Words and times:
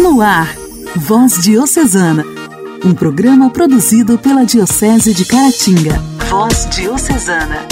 No 0.00 0.22
ar, 0.22 0.56
Voz 0.96 1.42
Diocesana, 1.42 2.24
um 2.82 2.94
programa 2.94 3.50
produzido 3.50 4.16
pela 4.16 4.46
Diocese 4.46 5.12
de 5.12 5.26
Caratinga. 5.26 6.02
Voz 6.30 6.66
Diocesana. 6.70 7.66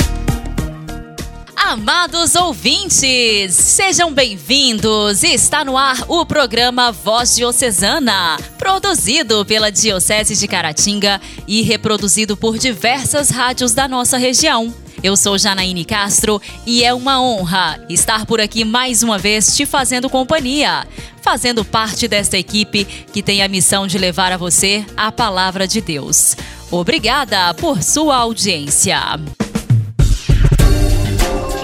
Amados 1.56 2.34
ouvintes, 2.34 3.54
sejam 3.54 4.12
bem-vindos. 4.12 5.22
Está 5.22 5.64
no 5.64 5.78
ar 5.78 6.04
o 6.06 6.26
programa 6.26 6.92
Voz 6.92 7.34
Diocesana, 7.34 8.36
produzido 8.58 9.42
pela 9.46 9.72
Diocese 9.72 10.36
de 10.36 10.46
Caratinga 10.46 11.18
e 11.46 11.62
reproduzido 11.62 12.36
por 12.36 12.58
diversas 12.58 13.30
rádios 13.30 13.72
da 13.72 13.88
nossa 13.88 14.18
região. 14.18 14.70
Eu 15.02 15.16
sou 15.16 15.38
Janaíne 15.38 15.84
Castro 15.84 16.40
e 16.66 16.82
é 16.82 16.92
uma 16.92 17.22
honra 17.22 17.78
estar 17.88 18.26
por 18.26 18.40
aqui 18.40 18.64
mais 18.64 19.02
uma 19.02 19.18
vez 19.18 19.54
te 19.56 19.64
fazendo 19.64 20.10
companhia, 20.10 20.86
fazendo 21.22 21.64
parte 21.64 22.08
desta 22.08 22.36
equipe 22.36 22.84
que 22.84 23.22
tem 23.22 23.42
a 23.42 23.48
missão 23.48 23.86
de 23.86 23.96
levar 23.96 24.32
a 24.32 24.36
você 24.36 24.84
a 24.96 25.12
palavra 25.12 25.68
de 25.68 25.80
Deus. 25.80 26.36
Obrigada 26.70 27.54
por 27.54 27.82
sua 27.82 28.16
audiência. 28.16 29.00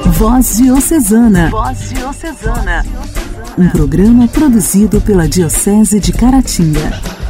Voz 0.06 0.56
Diocesana. 0.58 1.50
Voz 1.50 1.91
Diocesana. 1.91 2.86
Um 3.58 3.69
programa 3.69 4.28
produzido 4.28 5.00
pela 5.00 5.28
Diocese 5.28 5.98
de 5.98 6.12
Caratinga. 6.12 7.23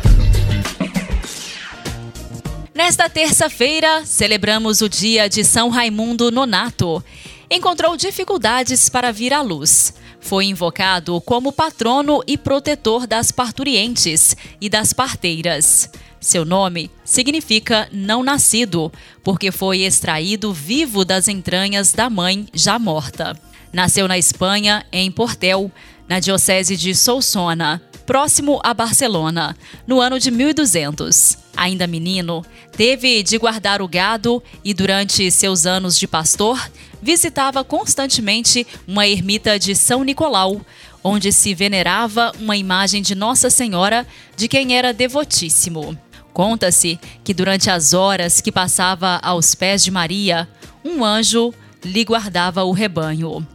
Nesta 2.74 3.09
terça-feira, 3.09 4.05
celebramos 4.05 4.80
o 4.80 4.88
dia 4.88 5.28
de 5.28 5.45
São 5.45 5.69
Raimundo 5.69 6.33
Nonato. 6.33 7.05
Encontrou 7.48 7.97
dificuldades 7.97 8.88
para 8.88 9.12
vir 9.12 9.33
à 9.33 9.41
luz. 9.42 9.95
Foi 10.19 10.47
invocado 10.47 11.20
como 11.20 11.52
patrono 11.52 12.20
e 12.27 12.37
protetor 12.37 13.06
das 13.06 13.30
parturientes 13.30 14.37
e 14.60 14.69
das 14.69 14.92
parteiras. 14.92 15.89
Seu 16.19 16.45
nome 16.45 16.91
significa 17.05 17.89
não 17.92 18.25
nascido, 18.25 18.92
porque 19.22 19.52
foi 19.52 19.83
extraído 19.83 20.52
vivo 20.52 21.05
das 21.05 21.28
entranhas 21.28 21.92
da 21.92 22.11
mãe 22.11 22.48
já 22.52 22.77
morta. 22.77 23.39
Nasceu 23.72 24.08
na 24.08 24.19
Espanha, 24.19 24.84
em 24.91 25.12
Portel, 25.12 25.70
na 26.08 26.19
diocese 26.19 26.77
de 26.77 26.92
Solsona, 26.92 27.80
próximo 28.05 28.58
a 28.64 28.75
Barcelona, 28.75 29.56
no 29.86 30.00
ano 30.00 30.19
de 30.19 30.33
1200. 30.33 31.44
Ainda 31.56 31.86
menino, 31.86 32.44
teve 32.72 33.22
de 33.22 33.38
guardar 33.38 33.80
o 33.80 33.88
gado 33.88 34.42
e, 34.64 34.74
durante 34.74 35.30
seus 35.30 35.66
anos 35.66 35.96
de 35.98 36.06
pastor, 36.06 36.70
visitava 37.00 37.62
constantemente 37.62 38.66
uma 38.88 39.06
ermita 39.06 39.58
de 39.58 39.74
São 39.74 40.02
Nicolau, 40.02 40.61
onde 41.02 41.33
se 41.33 41.55
venerava 41.55 42.33
uma 42.41 42.56
imagem 42.56 43.02
de 43.02 43.14
Nossa 43.14 43.50
Senhora, 43.50 44.06
de 44.36 44.48
quem 44.48 44.77
era 44.77 44.92
devotíssimo. 44.92 45.96
Conta-se 46.33 46.98
que 47.22 47.33
durante 47.33 47.70
as 47.70 47.92
horas 47.92 48.41
que 48.41 48.50
passava 48.50 49.20
aos 49.22 49.55
pés 49.55 49.84
de 49.84 49.91
Maria, 49.91 50.48
um 50.84 51.05
anjo 51.05 51.55
lhe 51.84 52.05
guardava 52.05 52.64
o 52.64 52.72
rebanho. 52.72 53.46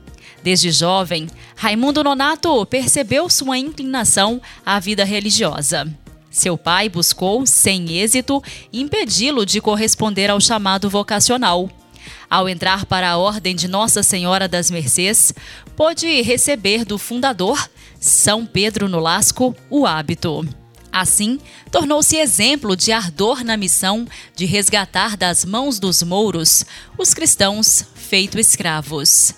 Desde 0.42 0.72
jovem, 0.72 1.28
Raimundo 1.56 2.04
Nonato 2.04 2.66
percebeu 2.66 3.30
sua 3.30 3.58
inclinação 3.58 4.42
à 4.66 4.80
vida 4.80 5.04
religiosa. 5.04 5.94
Seu 6.30 6.58
pai 6.58 6.90
buscou, 6.90 7.46
sem 7.46 7.92
êxito, 7.98 8.42
impedi-lo 8.72 9.46
de 9.46 9.60
corresponder 9.60 10.30
ao 10.30 10.40
chamado 10.40 10.90
vocacional. 10.90 11.70
Ao 12.30 12.48
entrar 12.48 12.86
para 12.86 13.10
a 13.10 13.18
Ordem 13.18 13.56
de 13.56 13.68
Nossa 13.68 14.04
Senhora 14.04 14.48
das 14.48 14.70
Mercês, 14.70 15.34
pôde 15.76 16.22
receber 16.22 16.86
do 16.86 16.98
fundador, 16.98 17.70
São 18.00 18.46
Pedro 18.46 18.88
Nolasco, 18.88 19.56
o 19.70 19.86
hábito. 19.86 20.48
Assim, 20.92 21.40
tornou-se 21.72 22.16
exemplo 22.18 22.76
de 22.76 22.92
ardor 22.92 23.44
na 23.44 23.56
missão 23.56 24.08
de 24.36 24.46
resgatar 24.46 25.16
das 25.16 25.46
mãos 25.46 25.80
dos 25.80 26.02
mouros 26.02 26.66
os 26.98 27.14
cristãos 27.14 27.86
feito 27.96 28.40
escravos. 28.40 29.34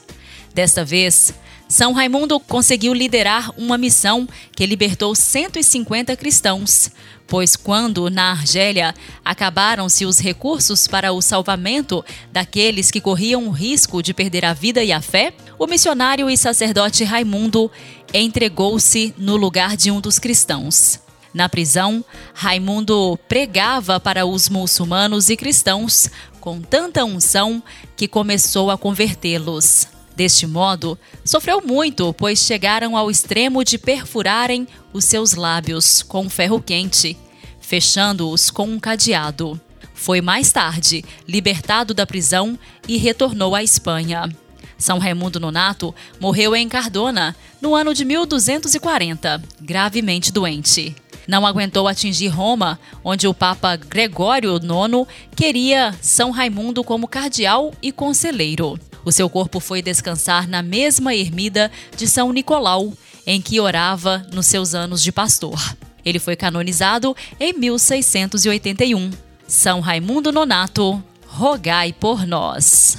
Desta 0.53 0.83
vez, 0.83 1.33
São 1.71 1.93
Raimundo 1.93 2.37
conseguiu 2.37 2.93
liderar 2.93 3.49
uma 3.57 3.77
missão 3.77 4.27
que 4.53 4.65
libertou 4.65 5.15
150 5.15 6.17
cristãos, 6.17 6.91
pois 7.25 7.55
quando 7.55 8.09
na 8.09 8.31
Argélia 8.31 8.93
acabaram-se 9.23 10.05
os 10.05 10.19
recursos 10.19 10.85
para 10.85 11.13
o 11.13 11.21
salvamento 11.21 12.03
daqueles 12.29 12.91
que 12.91 12.99
corriam 12.99 13.47
o 13.47 13.51
risco 13.51 14.03
de 14.03 14.13
perder 14.13 14.43
a 14.43 14.51
vida 14.51 14.83
e 14.83 14.91
a 14.91 14.99
fé, 14.99 15.33
o 15.57 15.65
missionário 15.65 16.29
e 16.29 16.35
sacerdote 16.35 17.05
Raimundo 17.05 17.71
entregou-se 18.13 19.15
no 19.17 19.37
lugar 19.37 19.77
de 19.77 19.89
um 19.91 20.01
dos 20.01 20.19
cristãos. 20.19 20.99
Na 21.33 21.47
prisão, 21.47 22.03
Raimundo 22.33 23.17
pregava 23.29 23.97
para 23.97 24.25
os 24.25 24.49
muçulmanos 24.49 25.29
e 25.29 25.37
cristãos 25.37 26.09
com 26.41 26.59
tanta 26.59 27.05
unção 27.05 27.63
que 27.95 28.09
começou 28.09 28.69
a 28.69 28.77
convertê-los. 28.77 30.00
Deste 30.15 30.45
modo, 30.45 30.97
sofreu 31.23 31.61
muito, 31.65 32.13
pois 32.13 32.39
chegaram 32.39 32.97
ao 32.97 33.09
extremo 33.09 33.63
de 33.63 33.77
perfurarem 33.77 34.67
os 34.93 35.05
seus 35.05 35.33
lábios 35.33 36.01
com 36.03 36.29
ferro 36.29 36.61
quente, 36.61 37.17
fechando-os 37.59 38.49
com 38.51 38.65
um 38.65 38.79
cadeado. 38.79 39.59
Foi 39.93 40.19
mais 40.19 40.51
tarde 40.51 41.05
libertado 41.27 41.93
da 41.93 42.05
prisão 42.05 42.57
e 42.87 42.97
retornou 42.97 43.55
à 43.55 43.63
Espanha. 43.63 44.29
São 44.77 44.97
Raimundo 44.97 45.39
Nonato 45.39 45.93
morreu 46.19 46.55
em 46.55 46.67
Cardona 46.67 47.35
no 47.61 47.75
ano 47.75 47.93
de 47.93 48.03
1240, 48.03 49.41
gravemente 49.61 50.31
doente. 50.31 50.95
Não 51.27 51.45
aguentou 51.45 51.87
atingir 51.87 52.29
Roma, 52.29 52.79
onde 53.03 53.27
o 53.27 53.33
Papa 53.33 53.75
Gregório 53.75 54.55
IX 54.55 55.07
queria 55.35 55.95
São 56.01 56.31
Raimundo 56.31 56.83
como 56.83 57.07
cardeal 57.07 57.71
e 57.81 57.91
conselheiro. 57.91 58.77
O 59.03 59.11
seu 59.11 59.29
corpo 59.29 59.59
foi 59.59 59.81
descansar 59.81 60.47
na 60.47 60.61
mesma 60.61 61.15
ermida 61.15 61.71
de 61.95 62.07
São 62.07 62.31
Nicolau, 62.31 62.93
em 63.25 63.41
que 63.41 63.59
orava 63.59 64.25
nos 64.31 64.45
seus 64.47 64.73
anos 64.73 65.01
de 65.01 65.11
pastor. 65.11 65.75
Ele 66.03 66.19
foi 66.19 66.35
canonizado 66.35 67.15
em 67.39 67.53
1681. 67.53 69.11
São 69.47 69.79
Raimundo 69.79 70.31
Nonato, 70.31 71.03
rogai 71.27 71.93
por 71.93 72.25
nós. 72.25 72.97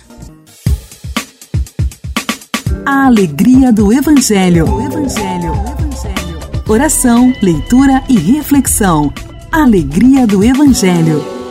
A 2.85 3.07
alegria 3.07 3.73
do 3.73 3.93
Evangelho. 3.93 4.67
Evangelho. 4.81 5.53
Evangelho. 5.53 6.63
Oração, 6.69 7.33
leitura 7.41 8.03
e 8.09 8.19
reflexão. 8.19 9.13
Alegria 9.51 10.27
do 10.27 10.43
Evangelho. 10.43 11.42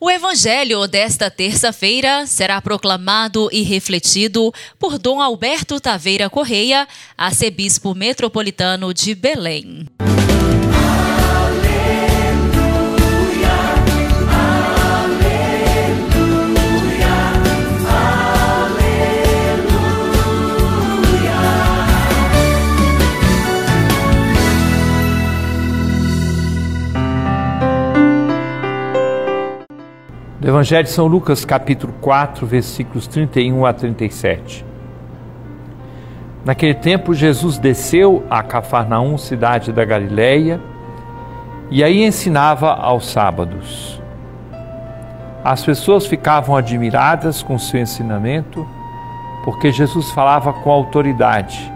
O 0.00 0.08
evangelho 0.08 0.86
desta 0.86 1.28
terça-feira 1.28 2.24
será 2.24 2.62
proclamado 2.62 3.48
e 3.50 3.62
refletido 3.62 4.52
por 4.78 4.96
Dom 4.96 5.20
Alberto 5.20 5.80
Taveira 5.80 6.30
Correia, 6.30 6.86
arcebispo 7.16 7.92
metropolitano 7.96 8.94
de 8.94 9.12
Belém. 9.12 9.88
Evangelho 30.48 30.84
de 30.84 30.88
São 30.88 31.06
Lucas, 31.06 31.44
capítulo 31.44 31.92
4, 32.00 32.46
versículos 32.46 33.06
31 33.06 33.66
a 33.66 33.72
37. 33.74 34.64
Naquele 36.42 36.72
tempo, 36.72 37.12
Jesus 37.12 37.58
desceu 37.58 38.24
a 38.30 38.42
Cafarnaum, 38.42 39.18
cidade 39.18 39.70
da 39.72 39.84
Galileia, 39.84 40.58
e 41.70 41.84
aí 41.84 42.02
ensinava 42.02 42.72
aos 42.72 43.10
sábados. 43.10 44.00
As 45.44 45.62
pessoas 45.62 46.06
ficavam 46.06 46.56
admiradas 46.56 47.42
com 47.42 47.58
seu 47.58 47.78
ensinamento, 47.78 48.66
porque 49.44 49.70
Jesus 49.70 50.10
falava 50.12 50.54
com 50.54 50.70
autoridade. 50.70 51.70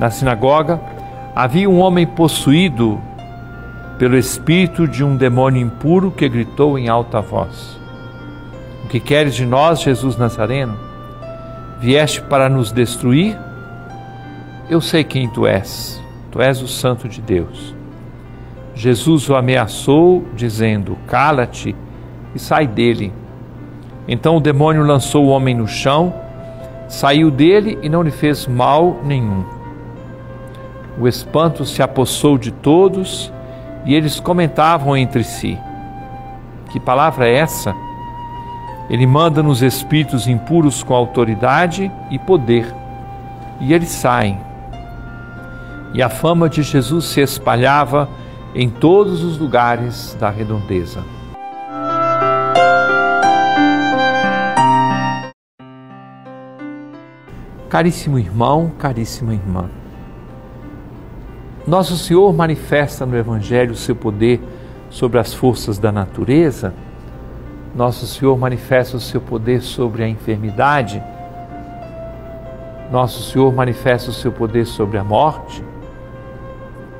Na 0.00 0.10
sinagoga 0.10 0.80
havia 1.36 1.70
um 1.70 1.78
homem 1.78 2.04
possuído 2.04 3.00
pelo 3.98 4.16
espírito 4.16 4.86
de 4.86 5.02
um 5.02 5.16
demônio 5.16 5.62
impuro 5.62 6.10
que 6.10 6.28
gritou 6.28 6.78
em 6.78 6.88
alta 6.88 7.20
voz: 7.20 7.78
O 8.84 8.88
que 8.88 9.00
queres 9.00 9.34
de 9.34 9.46
nós, 9.46 9.80
Jesus 9.80 10.16
Nazareno? 10.16 10.78
Vieste 11.80 12.22
para 12.22 12.48
nos 12.48 12.72
destruir? 12.72 13.38
Eu 14.68 14.80
sei 14.80 15.04
quem 15.04 15.28
tu 15.28 15.46
és, 15.46 16.02
tu 16.30 16.40
és 16.40 16.60
o 16.60 16.68
Santo 16.68 17.08
de 17.08 17.20
Deus. 17.20 17.74
Jesus 18.74 19.28
o 19.30 19.34
ameaçou, 19.34 20.26
dizendo: 20.34 20.98
Cala-te 21.06 21.74
e 22.34 22.38
sai 22.38 22.66
dele. 22.66 23.12
Então 24.06 24.36
o 24.36 24.40
demônio 24.40 24.84
lançou 24.84 25.24
o 25.24 25.28
homem 25.28 25.54
no 25.54 25.66
chão, 25.66 26.14
saiu 26.88 27.30
dele 27.30 27.78
e 27.82 27.88
não 27.88 28.02
lhe 28.02 28.10
fez 28.10 28.46
mal 28.46 29.00
nenhum. 29.04 29.44
O 30.98 31.08
espanto 31.08 31.64
se 31.64 31.82
apossou 31.82 32.38
de 32.38 32.50
todos 32.50 33.32
e 33.86 33.94
eles 33.94 34.18
comentavam 34.20 34.96
entre 34.96 35.22
si: 35.22 35.56
Que 36.70 36.80
palavra 36.80 37.28
é 37.28 37.36
essa? 37.36 37.74
Ele 38.90 39.06
manda 39.06 39.42
nos 39.42 39.62
espíritos 39.62 40.26
impuros 40.26 40.82
com 40.82 40.94
autoridade 40.94 41.90
e 42.10 42.18
poder, 42.18 42.72
e 43.60 43.72
eles 43.72 43.88
saem. 43.88 44.38
E 45.94 46.02
a 46.02 46.08
fama 46.08 46.48
de 46.48 46.62
Jesus 46.62 47.06
se 47.06 47.20
espalhava 47.20 48.08
em 48.54 48.68
todos 48.68 49.22
os 49.22 49.38
lugares 49.38 50.16
da 50.20 50.30
redondeza. 50.30 51.02
Caríssimo 57.68 58.18
irmão, 58.18 58.70
caríssima 58.78 59.34
irmã, 59.34 59.68
nosso 61.66 61.96
Senhor 61.96 62.32
manifesta 62.32 63.04
no 63.04 63.16
Evangelho 63.16 63.72
o 63.72 63.76
seu 63.76 63.96
poder 63.96 64.40
sobre 64.88 65.18
as 65.18 65.34
forças 65.34 65.78
da 65.78 65.90
natureza, 65.90 66.72
nosso 67.74 68.06
Senhor 68.06 68.38
manifesta 68.38 68.96
o 68.96 69.00
seu 69.00 69.20
poder 69.20 69.60
sobre 69.60 70.04
a 70.04 70.08
enfermidade, 70.08 71.02
nosso 72.90 73.20
Senhor 73.24 73.52
manifesta 73.52 74.10
o 74.10 74.14
seu 74.14 74.30
poder 74.30 74.64
sobre 74.64 74.96
a 74.96 75.02
morte 75.02 75.62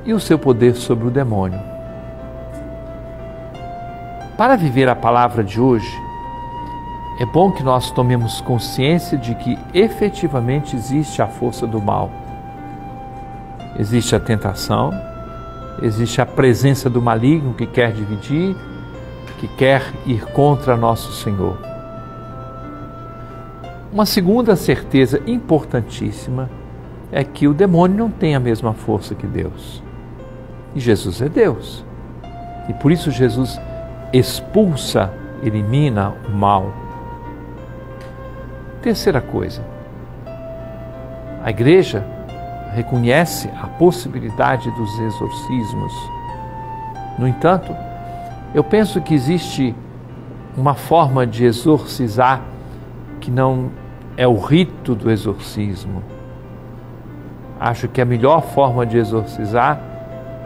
e 0.03 0.13
o 0.13 0.19
seu 0.19 0.37
poder 0.37 0.75
sobre 0.75 1.07
o 1.07 1.11
demônio. 1.11 1.59
Para 4.37 4.57
viver 4.57 4.89
a 4.89 4.95
palavra 4.95 5.45
de 5.45 5.61
hoje, 5.61 5.97
é 7.21 7.25
bom 7.25 7.51
que 7.51 7.63
nós 7.63 7.89
tomemos 7.89 8.41
consciência 8.41 9.17
de 9.17 9.33
que 9.33 9.57
efetivamente 9.73 10.75
existe 10.75 11.21
a 11.21 11.27
força 11.27 11.65
do 11.65 11.81
mal 11.81 12.26
Existe 13.79 14.15
a 14.15 14.19
tentação, 14.19 14.91
existe 15.81 16.19
a 16.19 16.25
presença 16.25 16.89
do 16.89 17.01
maligno 17.01 17.53
que 17.53 17.67
quer 17.67 17.91
dividir, 17.91 18.55
que 19.39 19.47
quer 19.47 19.93
ir 20.05 20.25
contra 20.25 20.75
nosso 20.75 21.11
Senhor. 21.13 21.57
Uma 23.93 24.05
segunda 24.05 24.55
certeza 24.55 25.21
importantíssima 25.27 26.49
é 27.11 27.23
que 27.23 27.47
o 27.47 27.53
demônio 27.53 27.97
não 27.97 28.09
tem 28.09 28.35
a 28.35 28.39
mesma 28.39 28.73
força 28.73 29.13
que 29.13 29.27
Deus. 29.27 29.83
E 30.75 30.79
Jesus 30.79 31.21
é 31.21 31.29
Deus. 31.29 31.85
E 32.67 32.73
por 32.73 32.91
isso 32.91 33.11
Jesus 33.11 33.59
expulsa, 34.11 35.13
elimina 35.43 36.13
o 36.27 36.31
mal. 36.31 36.73
Terceira 38.81 39.21
coisa, 39.21 39.63
a 41.43 41.49
igreja 41.49 42.16
reconhece 42.77 43.49
a 43.59 43.65
possibilidade 43.65 44.69
dos 44.71 44.99
exorcismos. 44.99 45.93
No 47.17 47.27
entanto, 47.27 47.75
eu 48.53 48.63
penso 48.63 49.01
que 49.01 49.15
existe 49.15 49.75
uma 50.55 50.75
forma 50.75 51.25
de 51.25 51.43
exorcizar 51.43 52.41
que 53.19 53.31
não 53.31 53.71
é 54.15 54.27
o 54.27 54.37
rito 54.37 54.93
do 54.93 55.09
exorcismo. 55.09 56.03
Acho 57.59 57.87
que 57.87 57.99
a 57.99 58.05
melhor 58.05 58.41
forma 58.41 58.85
de 58.85 58.97
exorcizar 58.97 59.81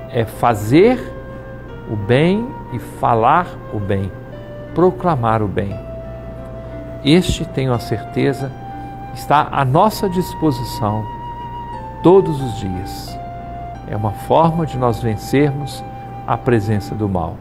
é 0.09 0.23
fazer 0.23 0.97
o 1.91 1.97
bem 1.97 2.47
e 2.71 2.79
falar 2.79 3.47
o 3.73 3.79
bem, 3.79 4.09
proclamar 4.73 5.41
o 5.41 5.47
bem. 5.49 5.77
Este, 7.03 7.43
tenho 7.43 7.73
a 7.73 7.79
certeza, 7.79 8.49
está 9.13 9.49
à 9.51 9.65
nossa 9.65 10.07
disposição 10.07 11.20
todos 12.03 12.41
os 12.41 12.57
dias. 12.57 13.17
É 13.87 13.95
uma 13.95 14.11
forma 14.11 14.65
de 14.65 14.77
nós 14.77 15.01
vencermos 15.01 15.83
a 16.25 16.37
presença 16.37 16.95
do 16.95 17.07
mal. 17.07 17.35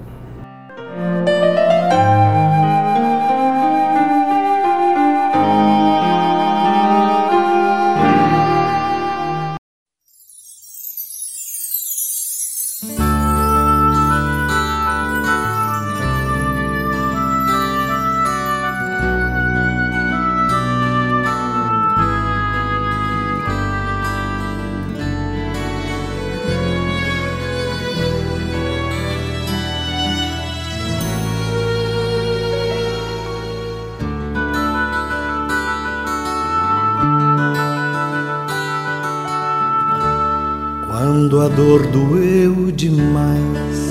Dor 41.56 41.86
doeu 41.86 42.70
demais. 42.72 43.90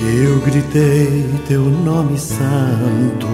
Eu 0.00 0.40
gritei 0.40 1.24
teu 1.46 1.62
nome 1.62 2.18
santo. 2.18 3.28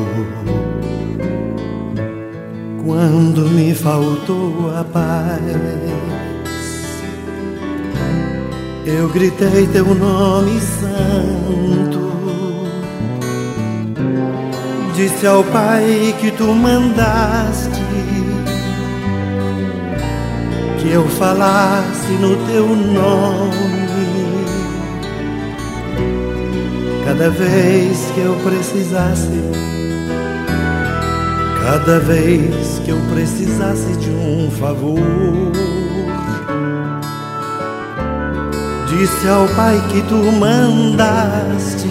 Quando 2.84 3.42
me 3.50 3.74
faltou 3.74 4.72
a 4.78 4.84
paz, 4.84 5.40
eu 8.86 9.08
gritei 9.08 9.66
teu 9.66 9.94
nome 9.94 10.60
santo. 10.60 12.08
Disse 14.94 15.26
ao 15.26 15.44
Pai 15.44 16.14
que 16.20 16.30
tu 16.32 16.46
mandaste 16.46 17.77
que 20.88 20.94
eu 20.94 21.06
falasse 21.06 22.12
no 22.12 22.34
teu 22.46 22.66
nome. 22.66 23.52
Cada 27.04 27.28
vez 27.28 28.10
que 28.14 28.20
eu 28.20 28.34
precisasse, 28.36 29.42
cada 31.62 32.00
vez 32.00 32.80
que 32.84 32.90
eu 32.90 32.98
precisasse 33.12 33.96
de 33.98 34.10
um 34.10 34.50
favor, 34.50 34.98
disse 38.88 39.28
ao 39.28 39.46
Pai 39.48 39.82
que 39.90 40.00
tu 40.02 40.16
mandaste 40.32 41.88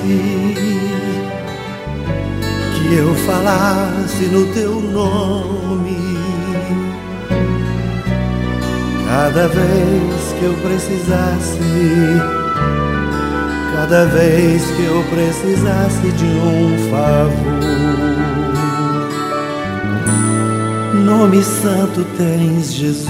que 2.74 2.96
eu 2.96 3.14
falasse 3.28 4.26
no 4.32 4.52
teu 4.54 4.82
nome. 4.82 6.17
Cada 9.08 9.48
vez 9.48 10.34
que 10.38 10.44
eu 10.44 10.54
precisasse, 10.56 11.60
cada 13.74 14.06
vez 14.06 14.62
que 14.72 14.84
eu 14.84 15.02
precisasse 15.10 16.12
de 16.12 16.26
um 16.26 16.90
favor. 16.92 17.78
Nome 21.06 21.42
santo 21.42 22.06
tens 22.18 22.74
Jesus, 22.74 23.08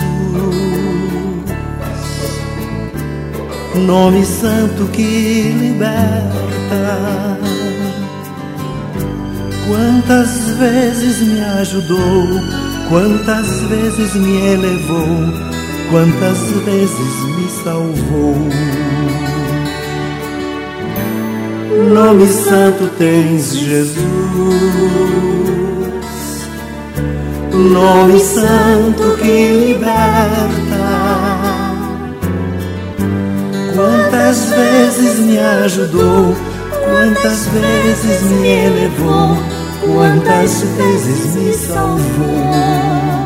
nome 3.76 4.24
santo 4.24 4.86
que 4.94 5.52
liberta. 5.60 6.28
Quantas 9.68 10.30
vezes 10.60 11.22
me 11.22 11.42
ajudou, 11.42 12.28
quantas 12.88 13.48
vezes 13.64 14.14
me 14.14 14.46
elevou 14.46 15.57
quantas 15.90 16.38
vezes 16.66 17.24
me 17.36 17.50
salvou. 17.64 18.36
Nome 21.94 22.28
santo 22.28 22.90
tens, 22.98 23.56
Jesus. 23.56 23.98
Nome 27.54 28.20
santo 28.20 29.18
que 29.18 29.52
liberta. 29.52 30.48
Quantas 33.76 34.50
vezes 34.50 35.20
me 35.20 35.38
ajudou, 35.38 36.36
quantas 36.84 37.48
vezes 37.48 38.24
me 38.24 38.48
elevou, 38.48 39.38
quantas 39.86 40.64
vezes 40.78 41.36
me 41.36 41.54
salvou. 41.54 43.17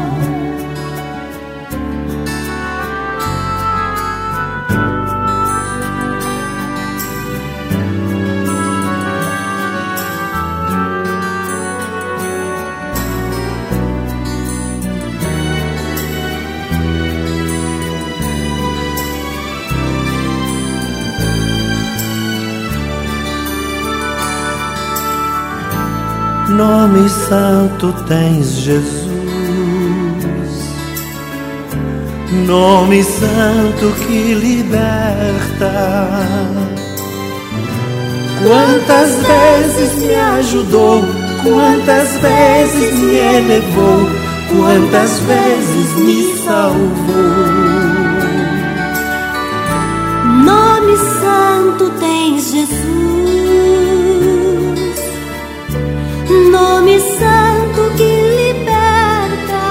Nome 26.51 27.10
santo 27.10 27.93
tens, 28.08 28.48
Jesus. 28.62 29.12
Nome 32.46 33.03
santo 33.03 33.91
que 34.05 34.34
liberta. 34.34 35.72
Quantas 38.43 39.12
vezes 39.27 40.03
me 40.03 40.15
ajudou, 40.15 41.03
quantas 41.43 42.10
vezes 42.22 43.00
me 43.00 43.15
elevou, 43.17 44.10
quantas 44.50 45.20
vezes 45.20 45.96
me 45.98 46.38
salvou. 46.43 47.62
Nome 50.43 50.98
santo 51.22 51.91
tens, 52.00 52.51
Jesus. 52.51 53.21
Nome 56.30 57.00
santo 57.00 57.92
que 57.98 58.12
liberta. 58.38 59.63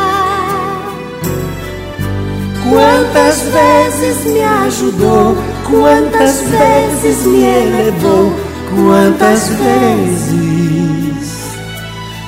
Quantas 2.68 3.42
vezes 3.42 4.24
me 4.24 4.42
ajudou, 4.42 5.36
quantas 5.68 6.42
vezes 6.42 7.26
me 7.26 7.44
elevou, 7.44 8.32
quantas 8.74 9.48
vezes 9.48 10.30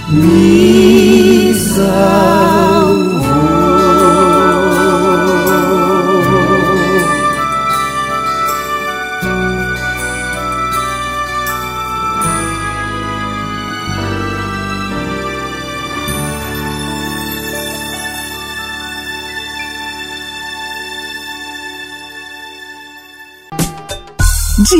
me 0.09 1.55
salvou. 1.55 3.12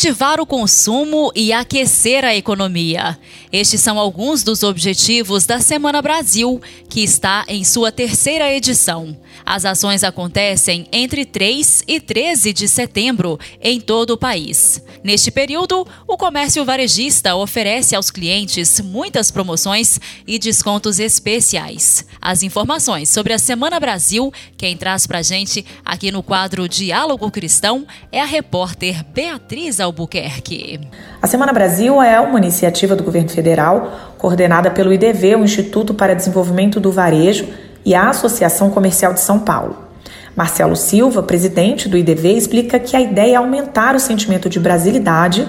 Incentivar 0.00 0.40
o 0.40 0.46
consumo 0.46 1.30
e 1.36 1.52
aquecer 1.52 2.24
a 2.24 2.34
economia. 2.34 3.18
Estes 3.52 3.82
são 3.82 3.98
alguns 3.98 4.42
dos 4.42 4.62
objetivos 4.62 5.44
da 5.44 5.60
Semana 5.60 6.00
Brasil, 6.00 6.58
que 6.88 7.02
está 7.02 7.44
em 7.46 7.62
sua 7.64 7.92
terceira 7.92 8.50
edição. 8.50 9.14
As 9.44 9.66
ações 9.66 10.02
acontecem 10.02 10.86
entre 10.90 11.26
3 11.26 11.84
e 11.86 12.00
13 12.00 12.52
de 12.52 12.66
setembro 12.66 13.38
em 13.60 13.78
todo 13.78 14.10
o 14.10 14.16
país. 14.16 14.82
Neste 15.02 15.30
período, 15.30 15.86
o 16.06 16.16
comércio 16.16 16.64
varejista 16.64 17.34
oferece 17.34 17.94
aos 17.96 18.10
clientes 18.10 18.80
muitas 18.80 19.30
promoções 19.30 20.00
e 20.26 20.38
descontos 20.38 20.98
especiais. 20.98 22.06
As 22.20 22.42
informações 22.42 23.08
sobre 23.08 23.32
a 23.32 23.38
Semana 23.38 23.80
Brasil, 23.80 24.32
quem 24.56 24.76
traz 24.76 25.06
pra 25.06 25.22
gente 25.22 25.64
aqui 25.84 26.12
no 26.12 26.22
quadro 26.22 26.68
Diálogo 26.68 27.30
Cristão 27.30 27.86
é 28.12 28.20
a 28.20 28.26
repórter 28.26 29.04
Beatriz 29.04 29.80
Albuquerque. 29.90 30.80
A 31.20 31.26
Semana 31.26 31.52
Brasil 31.52 32.00
é 32.00 32.18
uma 32.20 32.38
iniciativa 32.38 32.94
do 32.94 33.02
governo 33.02 33.28
federal 33.28 34.14
coordenada 34.16 34.70
pelo 34.70 34.92
IDV, 34.92 35.36
o 35.36 35.44
Instituto 35.44 35.92
para 35.92 36.14
Desenvolvimento 36.14 36.80
do 36.80 36.92
Varejo, 36.92 37.48
e 37.84 37.94
a 37.94 38.08
Associação 38.08 38.70
Comercial 38.70 39.12
de 39.12 39.20
São 39.20 39.38
Paulo. 39.38 39.76
Marcelo 40.36 40.76
Silva, 40.76 41.22
presidente 41.22 41.88
do 41.88 41.96
IDV, 41.96 42.36
explica 42.36 42.78
que 42.78 42.96
a 42.96 43.00
ideia 43.00 43.34
é 43.34 43.36
aumentar 43.36 43.96
o 43.96 44.00
sentimento 44.00 44.48
de 44.48 44.60
brasilidade, 44.60 45.46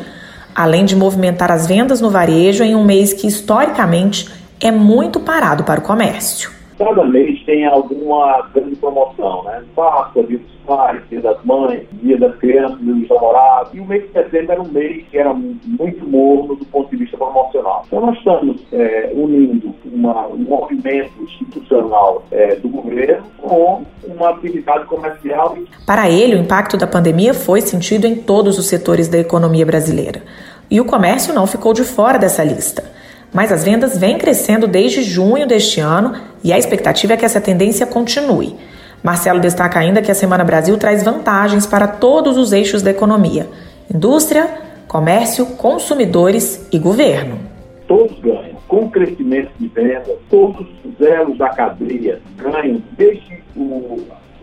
além 0.56 0.86
de 0.86 0.96
movimentar 0.96 1.52
as 1.52 1.68
vendas 1.68 2.02
no 2.02 2.10
varejo 2.10 2.64
em 2.64 2.76
um 2.76 2.84
mês 2.84 3.14
que 3.14 3.28
historicamente 3.28 4.28
é 4.60 4.72
muito 4.72 5.20
parado 5.20 5.64
para 5.64 5.80
o 5.80 5.84
comércio 5.84 6.61
cada 6.84 7.06
mês 7.06 7.44
tem 7.46 7.66
alguma 7.66 8.50
grande 8.54 8.76
promoção, 8.76 9.44
né? 9.44 9.64
Páscoa, 9.76 10.24
Dia 10.24 10.40
dos 10.40 10.52
Pais, 10.66 11.02
Dia 11.10 11.22
das 11.22 11.44
Mães, 11.44 11.84
Dia 12.02 12.18
das 12.18 12.36
Crianças, 12.38 12.80
Dia 12.80 12.94
dos 12.94 13.10
Namorados. 13.10 13.74
E 13.74 13.80
o 13.80 13.86
mês 13.86 14.04
de 14.04 14.14
setembro 14.14 14.52
era 14.52 14.62
um 14.62 14.68
mês 14.68 15.06
que 15.10 15.18
era 15.18 15.34
muito 15.34 16.08
morno 16.08 16.56
do 16.56 16.66
ponto 16.66 16.90
de 16.90 16.98
vista 16.98 17.18
promocional. 17.18 17.84
Então 17.88 18.06
nós 18.06 18.18
estamos 18.18 18.62
é, 18.74 19.12
unindo 19.14 19.74
uma, 19.86 20.28
um 20.28 20.38
movimento 20.38 21.12
institucional 21.24 22.24
é, 22.32 22.56
do 22.56 22.70
governo 22.70 23.24
com 23.38 23.84
uma 24.04 24.30
atividade 24.30 24.86
comercial. 24.86 25.56
Para 25.86 26.10
ele, 26.10 26.36
o 26.36 26.40
impacto 26.40 26.78
da 26.78 26.88
pandemia 26.88 27.34
foi 27.34 27.62
sentido 27.62 28.06
em 28.06 28.16
todos 28.16 28.58
os 28.58 28.68
setores 28.68 29.08
da 29.08 29.20
economia 29.20 29.66
brasileira. 29.66 30.24
E 30.70 30.80
o 30.80 30.86
comércio 30.86 31.34
não 31.34 31.46
ficou 31.46 31.74
de 31.74 31.84
fora 31.84 32.18
dessa 32.18 32.44
lista 32.44 32.91
mas 33.34 33.52
as 33.52 33.64
vendas 33.64 33.98
vêm 33.98 34.18
crescendo 34.18 34.68
desde 34.68 35.02
junho 35.02 35.48
deste 35.48 35.80
ano 35.80 36.14
e 36.44 36.52
a 36.52 36.58
expectativa 36.58 37.14
é 37.14 37.18
que 37.18 37.26
essa 37.26 37.40
tendência 37.40 37.86
continue. 37.86 38.56
Marcelo 39.04 39.40
destaca 39.40 39.80
ainda 39.80 40.02
que 40.02 40.12
a 40.12 40.16
Semana 40.16 40.44
Brasil 40.44 40.78
traz 40.78 41.04
vantagens 41.04 41.66
para 41.66 41.88
todos 41.88 42.38
os 42.38 42.52
eixos 42.52 42.82
da 42.82 42.92
economia: 42.92 43.48
indústria, 43.94 44.50
comércio, 44.88 45.46
consumidores 45.58 46.68
e 46.72 46.78
governo. 46.78 47.40
Todos 47.88 48.20
ganham. 48.20 48.52
Com 48.68 48.86
o 48.86 48.90
crescimento 48.90 49.52
de 49.60 49.68
vendas, 49.68 50.18
todos 50.30 50.66
os 50.86 51.06
elos 51.06 51.38
da 51.38 51.50
cadeia 51.50 52.22
ganham, 52.38 52.82
desde 52.98 53.44
o 53.56 54.00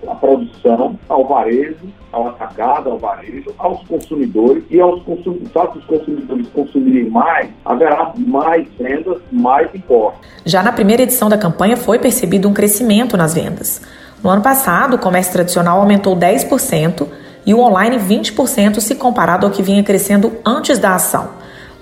a 0.06 0.14
produção, 0.14 0.98
ao 1.08 1.26
varejo, 1.26 1.76
ao 2.12 2.28
atacado, 2.28 2.90
ao 2.90 2.98
varejo, 2.98 3.52
aos 3.58 3.82
consumidores 3.86 4.64
e 4.70 4.80
aos 4.80 5.02
consumidores, 5.02 5.72
se 5.72 5.78
os 5.78 5.84
consumidores 5.84 6.48
consumirem 6.48 7.10
mais, 7.10 7.48
haverá 7.64 8.12
mais 8.16 8.66
vendas, 8.78 9.18
mais 9.30 9.72
impostos. 9.74 10.20
Já 10.44 10.62
na 10.62 10.72
primeira 10.72 11.02
edição 11.02 11.28
da 11.28 11.38
campanha 11.38 11.76
foi 11.76 11.98
percebido 11.98 12.48
um 12.48 12.54
crescimento 12.54 13.16
nas 13.16 13.34
vendas. 13.34 13.82
No 14.22 14.30
ano 14.30 14.42
passado, 14.42 14.94
o 14.94 14.98
comércio 14.98 15.32
tradicional 15.32 15.80
aumentou 15.80 16.16
10% 16.16 17.06
e 17.46 17.54
o 17.54 17.60
online 17.60 17.98
20% 17.98 18.80
se 18.80 18.94
comparado 18.94 19.46
ao 19.46 19.52
que 19.52 19.62
vinha 19.62 19.82
crescendo 19.82 20.32
antes 20.44 20.78
da 20.78 20.94
ação. 20.94 21.30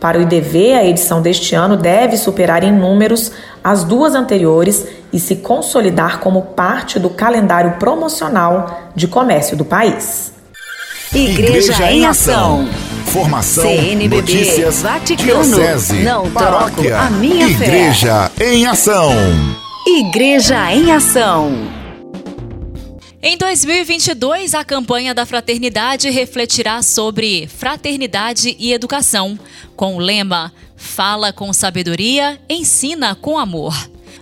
Para 0.01 0.19
o 0.19 0.23
IDV, 0.23 0.75
a 0.75 0.85
edição 0.85 1.23
deste 1.23 1.55
ano 1.55 1.77
deve 1.77 2.17
superar 2.17 2.63
em 2.63 2.73
números 2.73 3.33
as 3.65 3.83
duas 3.83 4.15
anteriores 4.15 4.87
e 5.13 5.21
se 5.21 5.37
consolidar 5.37 6.21
como 6.21 6.43
parte 6.43 6.99
do 6.99 7.11
calendário 7.11 7.73
promocional 7.79 8.91
de 8.95 9.07
comércio 9.07 9.57
do 9.57 9.65
país. 9.65 10.33
Igreja, 11.15 11.73
Igreja 11.73 11.93
em 11.93 12.07
Ação. 12.07 12.69
Formação, 13.07 13.63
CNBB, 13.63 14.17
notícias, 14.17 14.83
Vaticano, 14.83 15.45
diocese, 15.45 16.03
não 16.03 16.31
paróquia, 16.31 16.99
a 16.99 17.11
minha 17.11 17.49
Igreja 17.49 18.31
fé. 18.35 18.53
em 18.53 18.67
Ação. 18.67 19.13
Igreja 19.87 20.73
em 20.75 20.93
Ação. 20.93 21.53
Em 23.23 23.37
2022, 23.39 24.55
a 24.55 24.65
campanha 24.65 25.15
da 25.15 25.25
Fraternidade 25.25 26.11
refletirá 26.11 26.83
sobre 26.83 27.49
fraternidade 27.49 28.55
e 28.59 28.73
educação, 28.73 29.39
com 29.75 29.97
o 29.97 29.99
lema 29.99 30.53
Fala 30.77 31.33
com 31.33 31.53
sabedoria, 31.53 32.39
ensina 32.49 33.15
com 33.15 33.39
amor. 33.39 33.75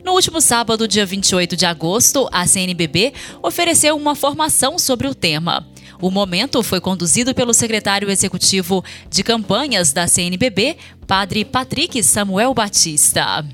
No 0.05 0.13
último 0.13 0.39
sábado, 0.39 0.87
dia 0.87 1.07
28 1.07 1.57
de 1.57 1.65
agosto, 1.65 2.29
a 2.31 2.47
CNBB 2.47 3.15
ofereceu 3.43 3.97
uma 3.97 4.15
formação 4.15 4.79
sobre 4.79 5.09
o 5.09 5.15
tema. 5.15 5.67
O 5.99 6.11
momento 6.11 6.63
foi 6.63 6.79
conduzido 6.79 7.35
pelo 7.35 7.55
secretário 7.55 8.11
executivo 8.11 8.85
de 9.09 9.23
campanhas 9.23 9.95
da 9.95 10.07
CNBB, 10.07 10.77
Padre 11.07 11.43
Patrick 11.43 12.03
Samuel 12.03 12.53
Batista. 12.53 13.47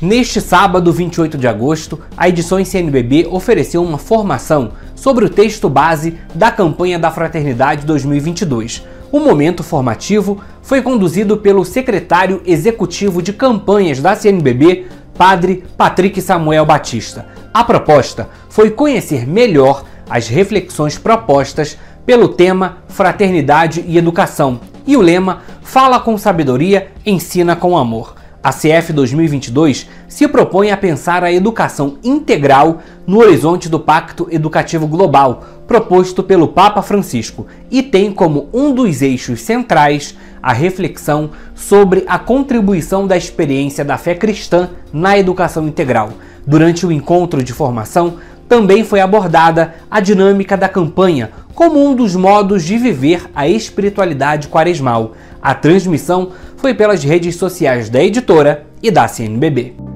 Neste 0.00 0.40
sábado, 0.40 0.90
28 0.90 1.36
de 1.36 1.46
agosto, 1.46 2.00
a 2.16 2.30
Edições 2.30 2.68
CNBB 2.68 3.26
ofereceu 3.30 3.82
uma 3.82 3.98
formação 3.98 4.72
sobre 4.96 5.26
o 5.26 5.30
texto 5.30 5.68
base 5.68 6.18
da 6.34 6.50
campanha 6.50 6.98
da 6.98 7.10
Fraternidade 7.10 7.84
2022. 7.84 8.82
O 9.12 9.20
momento 9.20 9.62
formativo 9.62 10.42
foi 10.62 10.80
conduzido 10.80 11.36
pelo 11.36 11.62
secretário 11.62 12.40
executivo 12.46 13.20
de 13.20 13.34
campanhas 13.34 14.00
da 14.00 14.16
CNBB, 14.16 14.86
Padre 15.16 15.64
Patrick 15.76 16.20
Samuel 16.20 16.66
Batista. 16.66 17.26
A 17.52 17.62
proposta 17.62 18.28
foi 18.48 18.70
conhecer 18.70 19.26
melhor 19.26 19.84
as 20.08 20.28
reflexões 20.28 20.98
propostas 20.98 21.78
pelo 22.04 22.28
tema 22.28 22.78
Fraternidade 22.88 23.84
e 23.86 23.96
Educação 23.96 24.60
e 24.86 24.96
o 24.96 25.00
lema 25.00 25.42
Fala 25.62 25.98
com 25.98 26.18
sabedoria, 26.18 26.88
ensina 27.06 27.56
com 27.56 27.76
amor. 27.76 28.14
A 28.42 28.52
CF 28.52 28.92
2022 28.92 29.88
se 30.06 30.28
propõe 30.28 30.70
a 30.70 30.76
pensar 30.76 31.24
a 31.24 31.32
educação 31.32 31.96
integral 32.04 32.80
no 33.06 33.18
horizonte 33.20 33.70
do 33.70 33.80
Pacto 33.80 34.28
Educativo 34.30 34.86
Global, 34.86 35.42
proposto 35.66 36.22
pelo 36.22 36.48
Papa 36.48 36.82
Francisco 36.82 37.46
e 37.70 37.82
tem 37.82 38.12
como 38.12 38.48
um 38.52 38.74
dos 38.74 39.02
eixos 39.02 39.40
centrais 39.40 40.16
a 40.42 40.52
reflexão 40.52 41.30
sobre 41.54 42.04
a 42.06 42.18
contribuição 42.18 43.06
da 43.06 43.16
experiência 43.16 43.84
da 43.84 43.96
fé 43.96 44.14
cristã 44.14 44.70
na 44.92 45.18
educação 45.18 45.66
integral. 45.66 46.12
Durante 46.46 46.86
o 46.86 46.92
encontro 46.92 47.42
de 47.42 47.52
formação, 47.52 48.18
também 48.48 48.84
foi 48.84 49.00
abordada 49.00 49.74
a 49.90 50.00
dinâmica 50.00 50.56
da 50.56 50.68
campanha 50.68 51.30
como 51.54 51.82
um 51.82 51.94
dos 51.94 52.14
modos 52.14 52.64
de 52.64 52.76
viver 52.76 53.30
a 53.34 53.48
espiritualidade 53.48 54.48
quaresmal. 54.48 55.12
A 55.40 55.54
transmissão 55.54 56.32
foi 56.56 56.74
pelas 56.74 57.02
redes 57.02 57.36
sociais 57.36 57.88
da 57.88 58.02
editora 58.02 58.66
e 58.82 58.90
da 58.90 59.08
CNBB. 59.08 59.93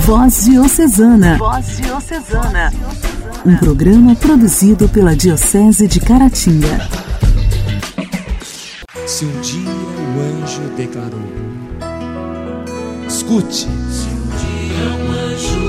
Voz 0.00 0.44
Diocesana. 0.44 1.36
Voz 1.36 1.76
Diocesana. 1.76 2.72
Um 3.44 3.56
programa 3.56 4.14
produzido 4.16 4.88
pela 4.88 5.14
Diocese 5.14 5.86
de 5.86 6.00
Caratinga. 6.00 6.88
Se 9.06 9.24
um 9.24 9.40
dia 9.40 9.70
o 9.70 10.42
anjo 10.42 10.62
declarou, 10.76 11.20
escute. 13.06 13.56
Se 13.56 14.08
um 14.08 14.26
dia 14.40 14.88
o 14.96 15.12
anjo 15.12 15.60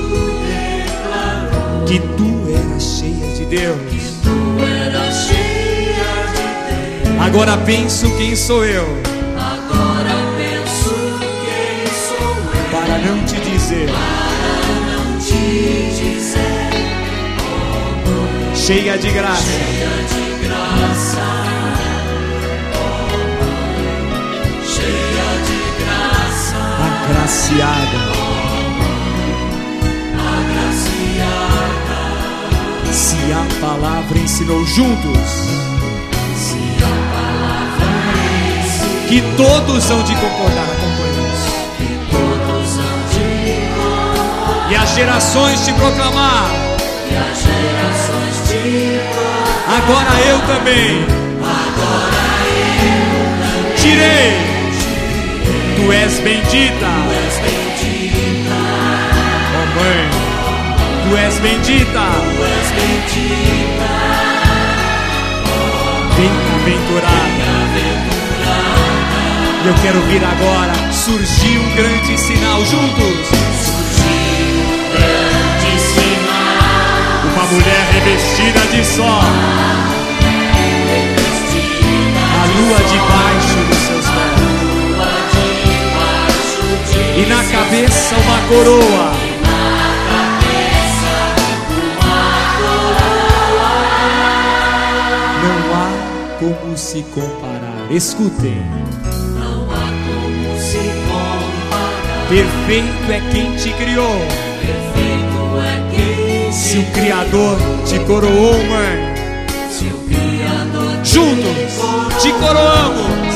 declarou 0.46 1.84
que 1.86 1.98
tu 1.98 2.30
eras 2.50 2.82
cheia 2.82 3.34
de 3.34 3.44
Deus. 3.44 3.78
Que 3.90 4.00
tu 4.22 4.64
eras 4.64 5.14
cheia 5.26 6.02
de 6.32 7.08
Deus. 7.08 7.20
Agora 7.20 7.56
penso 7.58 8.10
quem 8.16 8.34
sou 8.34 8.64
eu. 8.64 9.11
Não 13.06 13.24
te 13.24 13.36
dizer. 13.40 13.88
Para 13.88 14.74
não 14.92 15.18
te 15.18 15.32
dizer. 15.96 16.70
Cheia 18.54 18.98
de 18.98 19.10
graça. 19.10 19.42
Cheia 19.42 19.96
de 20.08 20.46
graça. 20.46 21.32
agraciada. 27.22 27.98
agraciada. 30.42 31.72
Se 32.92 33.16
a 33.32 33.46
palavra 33.60 34.18
ensinou 34.18 34.64
juntos, 34.66 35.18
se 36.36 36.58
a 36.82 36.88
palavra 37.14 37.86
ensinou, 38.60 39.08
que 39.08 39.20
todos 39.36 39.90
hão 39.90 40.02
de 40.02 40.14
concordar, 40.16 40.66
E 44.72 44.74
as 44.74 44.94
gerações 44.94 45.66
te 45.66 45.72
proclamar. 45.74 46.50
E 47.10 47.14
as 47.14 47.42
gerações 47.42 48.48
te 48.48 48.98
proclamar. 49.12 49.76
Agora 49.76 50.12
eu 50.30 50.38
também. 50.46 51.04
Agora 51.44 52.22
eu 52.80 53.04
também. 53.44 53.76
Tirei. 53.76 54.32
Tu 55.76 55.92
és 55.92 56.18
bendita. 56.20 56.88
Tu 56.88 57.12
és 57.12 57.36
bendita. 57.44 58.56
Oh 59.58 59.66
mãe, 59.76 60.08
tu 61.04 61.16
és 61.18 61.34
bendita. 61.40 62.04
Tu 62.34 62.42
és 62.42 62.68
bendita. 62.78 63.90
Oh, 65.48 66.14
Bem-aventurada. 66.16 67.52
Bem 67.74 67.92
eu 69.68 69.74
quero 69.82 70.00
vir 70.06 70.24
agora. 70.24 70.72
Surgiu 70.92 71.60
um 71.60 71.76
grande 71.76 72.18
sinal 72.18 72.64
juntos. 72.64 73.81
Mulher 77.52 77.84
revestida 77.92 78.60
de 78.72 78.84
sol. 78.84 79.22
A 82.34 82.46
lua 82.56 82.78
debaixo 82.78 83.58
dos 83.68 83.78
seus 83.78 84.06
pés. 84.06 84.42
E 87.14 87.26
na 87.26 87.44
cabeça 87.44 88.14
uma 88.16 88.38
coroa. 88.48 89.12
Não 95.42 95.60
há 95.74 95.90
como 96.38 96.76
se 96.78 97.02
comparar. 97.14 97.86
Escutem. 97.90 98.64
Não 99.38 99.70
há 99.70 99.88
como 100.06 100.58
se 100.58 100.78
comparar. 101.06 102.28
Perfeito 102.28 103.12
é 103.12 103.20
quem 103.30 103.54
te 103.56 103.70
criou. 103.74 104.16
Se 106.72 106.78
o 106.78 106.84
Criador 106.86 107.58
te 107.84 107.98
coroou, 107.98 108.64
mãe. 108.64 108.96
Se 109.68 109.84
o 109.88 109.98
Criador 110.08 111.04
juntos 111.04 111.68
te 112.18 112.32
coroamos. 112.32 113.34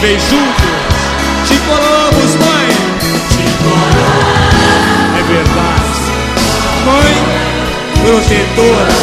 Vez 0.02 0.22
juntos. 0.24 0.66
Te 1.48 1.58
coroamos, 1.60 2.36
mãe. 2.36 2.68
Te 3.30 3.44
coroamos. 3.64 5.16
É 5.16 5.24
verdade. 5.24 6.02
Mãe, 6.86 7.14
protetora 8.02 8.96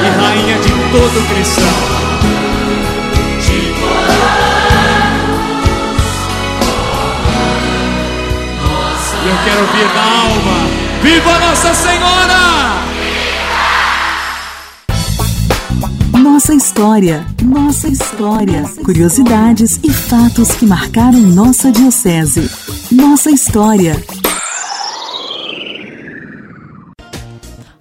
e 0.00 0.08
rainha 0.20 0.58
de 0.60 0.70
todo 0.92 1.28
cristão. 1.28 1.74
Te 3.40 3.74
coroamos. 3.80 4.22
E 9.24 9.28
eu 9.28 9.36
quero 9.44 9.60
ouvir 9.60 9.88
da 9.92 10.02
alma. 10.02 10.56
Viva 11.02 11.38
Nossa 11.40 11.74
Senhora! 11.74 12.42
Nossa 16.12 16.54
história, 16.54 17.26
nossa 17.52 17.86
história. 17.86 18.62
Curiosidades 18.82 19.78
e 19.84 19.92
fatos 19.92 20.52
que 20.52 20.64
marcaram 20.64 21.20
nossa 21.20 21.70
diocese. 21.70 22.50
Nossa 22.90 23.30
história. 23.30 24.02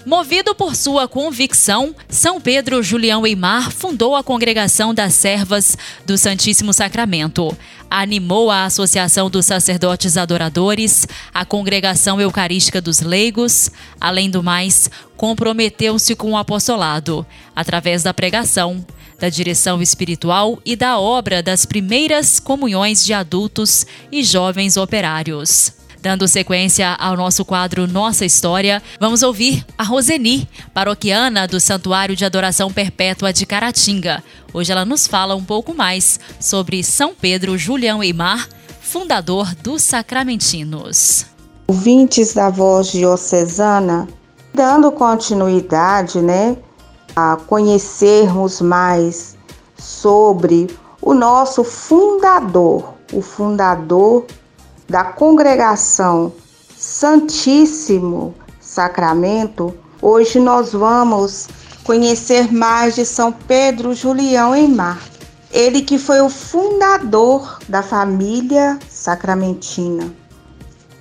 Movido 0.05 0.53
por 0.53 0.75
sua 0.75 1.07
convicção, 1.07 1.95
São 2.10 2.41
Pedro 2.41 2.84
Julião 2.84 3.25
Eimar 3.25 3.71
fundou 3.71 4.13
a 4.13 4.21
Congregação 4.21 4.93
das 4.93 5.13
Servas 5.13 5.77
do 6.05 6.17
Santíssimo 6.17 6.73
Sacramento. 6.73 7.57
Animou 7.89 8.51
a 8.51 8.65
Associação 8.65 9.29
dos 9.29 9.45
Sacerdotes 9.45 10.17
Adoradores, 10.17 11.07
a 11.34 11.45
Congregação 11.45 12.19
Eucarística 12.19 12.81
dos 12.81 12.99
Leigos. 12.99 13.71
Além 14.01 14.29
do 14.29 14.43
mais, 14.43 14.89
comprometeu-se 15.15 16.13
com 16.13 16.31
o 16.31 16.38
apostolado, 16.38 17.25
através 17.55 18.03
da 18.03 18.13
pregação, 18.13 18.86
da 19.21 19.29
direção 19.29 19.84
espiritual 19.84 20.57
e 20.65 20.75
da 20.75 20.99
obra 20.99 21.43
das 21.43 21.63
primeiras 21.63 22.39
comunhões 22.39 23.05
de 23.05 23.13
adultos 23.13 23.86
e 24.12 24.23
jovens 24.23 24.77
operários. 24.77 25.73
Dando 26.01 26.27
sequência 26.27 26.95
ao 26.95 27.15
nosso 27.15 27.45
quadro 27.45 27.86
Nossa 27.86 28.25
História, 28.25 28.81
vamos 28.99 29.21
ouvir 29.21 29.63
a 29.77 29.84
Roseni, 29.84 30.49
paroquiana 30.73 31.47
do 31.47 31.60
Santuário 31.60 32.15
de 32.15 32.25
Adoração 32.25 32.73
Perpétua 32.73 33.31
de 33.31 33.45
Caratinga. 33.45 34.23
Hoje 34.51 34.71
ela 34.71 34.86
nos 34.86 35.05
fala 35.05 35.36
um 35.36 35.43
pouco 35.43 35.75
mais 35.75 36.19
sobre 36.39 36.84
São 36.84 37.13
Pedro 37.13 37.55
Julião 37.60 38.03
Eimar, 38.03 38.49
fundador 38.81 39.53
dos 39.53 39.84
Sacramentinos. 39.84 41.27
Ouvintes 41.67 42.34
da 42.34 42.49
Voz 42.49 42.91
Diocesana, 42.91 44.07
dando 44.51 44.91
continuidade, 44.91 46.19
né, 46.19 46.57
a 47.15 47.38
conhecermos 47.47 48.62
mais 48.62 49.36
sobre 49.78 50.67
o 51.02 51.13
nosso 51.13 51.63
fundador, 51.63 52.93
o 53.12 53.21
fundador 53.21 54.26
da 54.88 55.04
congregação 55.04 56.34
Santíssimo 56.78 58.34
Sacramento, 58.60 59.74
hoje 60.02 60.39
nós 60.39 60.74
vamos 60.74 61.47
conhecer 61.84 62.52
mais 62.52 62.95
de 62.95 63.06
São 63.06 63.32
Pedro 63.32 63.93
Julião 63.93 64.56
Eimar. 64.56 65.00
Ele 65.52 65.82
que 65.82 65.97
foi 65.97 66.21
o 66.21 66.30
fundador 66.30 67.60
da 67.67 67.84
família 67.84 68.80
sacramentina. 68.89 70.12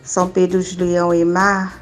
São 0.03 0.29
Pedro 0.29 0.61
Julião 0.61 1.15
Emar, 1.15 1.80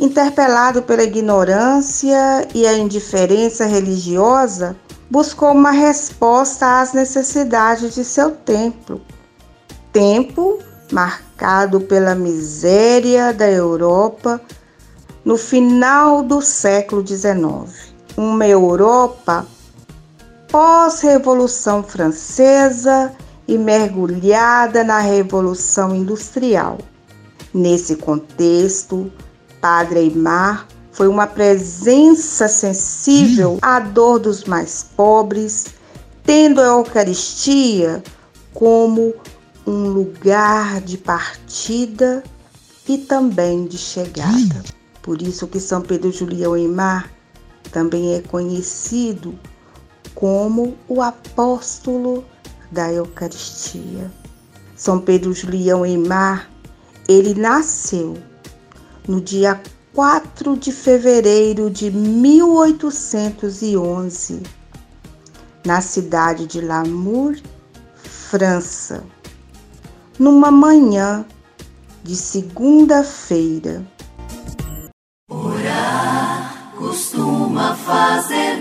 interpelado 0.00 0.82
pela 0.82 1.02
ignorância 1.02 2.48
e 2.54 2.66
a 2.66 2.76
indiferença 2.76 3.66
religiosa, 3.66 4.74
buscou 5.10 5.52
uma 5.52 5.70
resposta 5.70 6.80
às 6.80 6.94
necessidades 6.94 7.94
de 7.94 8.02
seu 8.02 8.30
templo. 8.30 9.02
Tempo 9.92 10.58
marcado 10.90 11.82
pela 11.82 12.14
miséria 12.14 13.32
da 13.32 13.48
Europa 13.48 14.40
no 15.24 15.36
final 15.36 16.22
do 16.22 16.40
século 16.40 17.06
XIX. 17.06 17.92
Uma 18.16 18.46
Europa 18.46 19.46
pós-Revolução 20.50 21.82
Francesa 21.82 23.12
e 23.46 23.58
mergulhada 23.58 24.82
na 24.82 24.98
Revolução 24.98 25.94
Industrial. 25.94 26.78
Nesse 27.52 27.96
contexto, 27.96 29.10
Padre 29.60 30.00
Aymar 30.00 30.66
foi 30.92 31.08
uma 31.08 31.26
presença 31.26 32.48
sensível 32.48 33.58
à 33.62 33.78
dor 33.80 34.18
dos 34.18 34.44
mais 34.44 34.82
pobres, 34.96 35.66
tendo 36.24 36.60
a 36.60 36.66
Eucaristia 36.66 38.02
como 38.52 39.14
um 39.66 39.88
lugar 39.88 40.80
de 40.80 40.98
partida 40.98 42.24
e 42.88 42.98
também 42.98 43.66
de 43.66 43.78
chegada. 43.78 44.62
Por 45.02 45.22
isso 45.22 45.46
que 45.46 45.60
São 45.60 45.80
Pedro 45.80 46.10
Julião 46.10 46.54
Aymar 46.54 47.10
também 47.70 48.14
é 48.14 48.20
conhecido 48.20 49.38
como 50.14 50.76
o 50.88 51.00
apóstolo 51.00 52.24
da 52.70 52.92
Eucaristia. 52.92 54.10
São 54.76 54.98
Pedro 54.98 55.32
Julião 55.32 55.82
Aymar, 55.82 56.50
ele 57.08 57.34
nasceu 57.34 58.16
no 59.06 59.20
dia 59.20 59.60
4 59.94 60.56
de 60.56 60.72
fevereiro 60.72 61.70
de 61.70 61.90
1811, 61.90 64.42
na 65.64 65.80
cidade 65.80 66.46
de 66.46 66.60
Lamour, 66.60 67.36
França, 68.02 69.04
numa 70.18 70.50
manhã 70.50 71.24
de 72.02 72.16
segunda-feira. 72.16 73.86
Orar 75.30 76.74
costuma 76.76 77.74
fazer. 77.74 78.59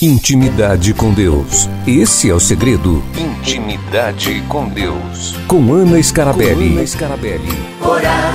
Intimidade 0.00 0.94
com 0.94 1.12
Deus. 1.12 1.68
Esse 1.84 2.30
é 2.30 2.32
o 2.32 2.38
segredo. 2.38 3.02
Intimidade 3.18 4.40
com 4.42 4.68
Deus. 4.68 5.36
Com 5.48 5.72
Ana 5.72 6.00
Scarabelli. 6.00 6.68
Com 6.68 6.76
Ana 6.76 6.86
Scarabelli. 6.86 7.48
Orar 7.84 8.34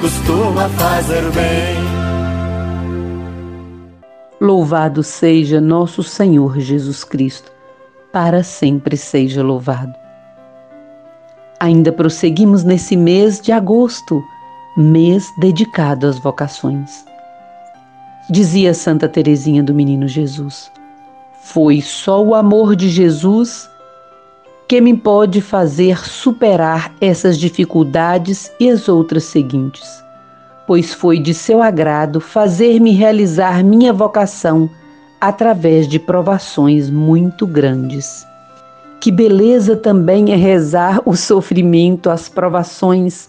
costuma 0.00 0.68
fazer 0.68 1.22
bem. 1.32 1.78
Louvado 4.40 5.02
seja 5.02 5.60
nosso 5.60 6.04
Senhor 6.04 6.60
Jesus 6.60 7.02
Cristo, 7.02 7.50
para 8.12 8.44
sempre 8.44 8.96
seja 8.96 9.42
louvado. 9.42 9.92
Ainda 11.58 11.90
prosseguimos 11.90 12.62
nesse 12.62 12.96
mês 12.96 13.40
de 13.40 13.50
agosto, 13.50 14.22
mês 14.76 15.26
dedicado 15.40 16.06
às 16.06 16.20
vocações. 16.20 17.04
Dizia 18.30 18.72
Santa 18.72 19.08
Teresinha 19.08 19.60
do 19.60 19.74
Menino 19.74 20.06
Jesus: 20.06 20.70
Foi 21.42 21.80
só 21.80 22.22
o 22.22 22.34
amor 22.34 22.76
de 22.76 22.88
Jesus 22.88 23.68
que 24.68 24.80
me 24.80 24.96
pode 24.96 25.40
fazer 25.40 25.98
superar 26.06 26.94
essas 27.00 27.36
dificuldades 27.36 28.52
e 28.60 28.70
as 28.70 28.88
outras 28.88 29.24
seguintes, 29.24 30.04
pois 30.64 30.94
foi 30.94 31.18
de 31.18 31.34
seu 31.34 31.60
agrado 31.60 32.20
fazer-me 32.20 32.92
realizar 32.92 33.64
minha 33.64 33.92
vocação 33.92 34.70
através 35.20 35.88
de 35.88 35.98
provações 35.98 36.88
muito 36.88 37.46
grandes. 37.48 38.24
Que 39.00 39.10
beleza 39.10 39.74
também 39.74 40.32
é 40.32 40.36
rezar 40.36 41.02
o 41.04 41.16
sofrimento, 41.16 42.10
as 42.10 42.28
provações, 42.28 43.28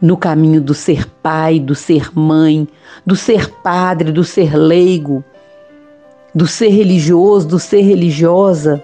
no 0.00 0.16
caminho 0.16 0.62
do 0.62 0.72
ser 0.72 1.06
pai, 1.22 1.60
do 1.60 1.74
ser 1.74 2.16
mãe, 2.18 2.66
do 3.04 3.14
ser 3.14 3.50
padre, 3.62 4.10
do 4.10 4.24
ser 4.24 4.56
leigo, 4.56 5.22
do 6.34 6.46
ser 6.46 6.68
religioso, 6.68 7.48
do 7.48 7.58
ser 7.58 7.82
religiosa 7.82 8.82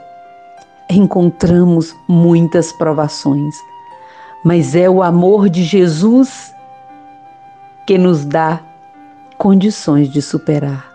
encontramos 0.89 1.95
muitas 2.09 2.73
provações, 2.73 3.55
mas 4.45 4.75
é 4.75 4.89
o 4.89 5.03
amor 5.03 5.49
de 5.49 5.65
Jesus 5.65 6.55
que 7.87 7.99
nos 7.99 8.25
dá 8.25 8.61
condições 9.37 10.09
de 10.09 10.23
superar. 10.23 10.93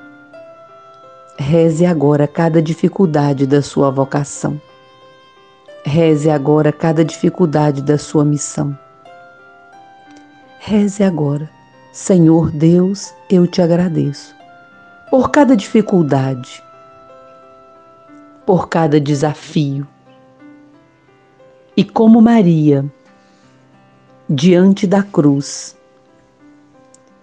Reze 1.38 1.86
agora 1.86 2.28
cada 2.28 2.62
dificuldade 2.62 3.46
da 3.48 3.62
sua 3.62 3.90
vocação. 3.90 4.62
Reze 5.84 6.30
agora 6.30 6.72
cada 6.72 7.04
dificuldade 7.04 7.82
da 7.82 7.98
sua 7.98 8.24
missão. 8.24 8.78
Reze 10.60 11.04
agora, 11.04 11.50
Senhor 11.92 12.52
Deus, 12.52 13.14
eu 13.30 13.48
te 13.48 13.62
agradeço 13.62 14.40
por 15.12 15.30
cada 15.30 15.58
dificuldade, 15.58 16.63
por 18.45 18.69
cada 18.69 18.97
desafio. 18.97 19.86
E 21.76 21.84
como 21.84 22.21
Maria, 22.21 22.86
diante 24.30 24.88
da 24.88 25.04
cruz, 25.04 25.78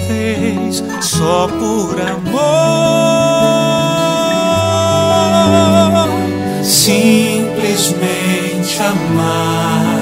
fez 0.06 0.84
só 1.00 1.48
por 1.48 2.00
amor. 2.00 2.38
Simplesmente 6.62 8.80
amar 8.82 9.98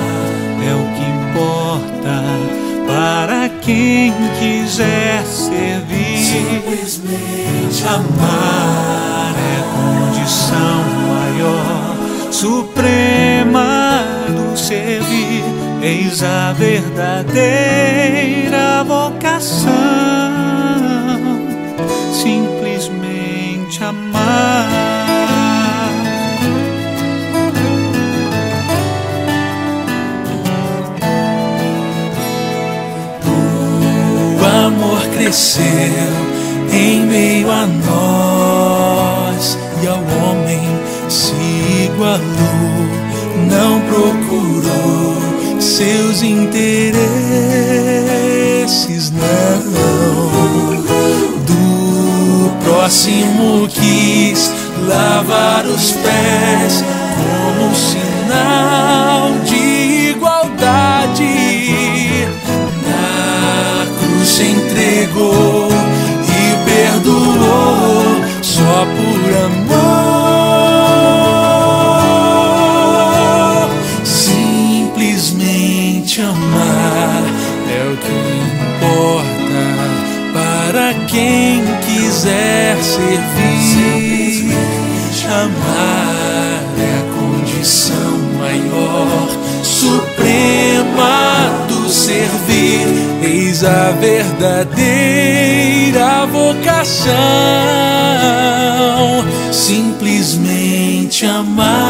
é 0.62 0.74
o 0.74 0.84
que 0.94 1.04
importa 1.10 2.22
para 2.86 3.48
quem 3.60 4.12
quiser 4.38 5.24
servir. 5.24 6.18
Simplesmente 6.18 7.84
amar 7.86 9.34
é 9.36 9.62
condição 9.74 10.84
maior, 11.08 11.96
suprema. 12.32 13.75
Eis 15.86 16.20
a 16.20 16.52
verdadeira 16.52 17.44
vocação. 18.82 19.70
Simplesmente 22.12 23.84
amar. 23.84 24.66
amor 34.66 35.00
cresceu 35.14 35.62
em 36.72 37.06
meio 37.06 37.48
a 37.48 37.64
nós 37.66 39.56
e 39.80 39.86
ao 39.86 39.98
homem 39.98 40.60
se 41.08 41.34
igualou, 41.84 42.20
não 43.48 43.80
procurou 43.82 45.05
seus 45.66 46.22
interesses, 46.22 46.62
não. 49.10 49.76
Do 51.44 52.50
próximo 52.64 53.68
quis 53.68 54.52
lavar 54.86 55.66
os 55.66 55.92
pés 55.92 56.84
como 57.16 57.74
sinal 57.74 59.32
de 59.44 60.10
igualdade 60.10 61.46
se 64.26 64.42
entregou 64.42 65.68
e 66.22 66.56
perdoou 66.64 68.04
só 68.42 68.84
por 68.84 69.44
amor. 69.44 69.65
Quem 81.06 81.62
quiser 81.86 82.76
servir. 82.82 84.56
Amar 85.28 86.62
é 86.78 86.82
a 86.98 87.04
condição 87.18 88.14
maior, 88.38 89.28
suprema 89.62 91.14
do 91.68 91.88
servir 91.90 93.06
eis 93.22 93.64
a 93.64 93.90
verdadeira 93.92 94.76
vocação, 96.26 97.14
simplesmente 99.50 101.26
amar. 101.26 101.85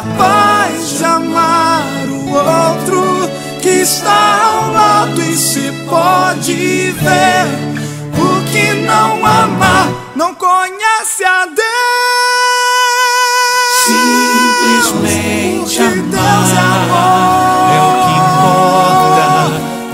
Incapaz 0.00 0.98
de 0.98 1.04
amar 1.04 1.84
o 2.08 2.32
outro 2.32 3.28
que 3.60 3.68
está 3.68 4.42
ao 4.44 4.72
lado 4.72 5.20
e 5.20 5.36
se 5.36 5.70
pode 5.88 6.92
ver. 6.92 7.46
O 8.16 8.42
que 8.50 8.72
não 8.86 9.24
ama 9.24 9.92
não 10.16 10.34
conhece 10.34 11.24
a 11.24 11.44
Deus. 11.44 11.56
Simplesmente 14.88 15.80
amar 15.80 17.70
é 17.74 17.80
o 17.86 17.92
que 18.04 18.12
importa 18.24 19.28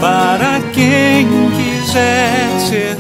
para 0.01 0.61
quem 0.73 1.27
quiser 1.51 2.49
servir. 2.69 2.97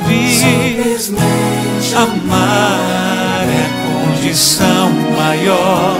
Amar 1.96 3.46
é 3.48 3.66
condição 3.86 4.90
maior, 5.16 5.96